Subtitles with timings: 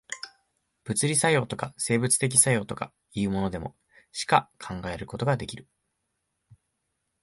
[0.83, 3.75] 物理作用とか、生物的作用とかいうものでも、
[4.11, 5.67] しか考えることができる。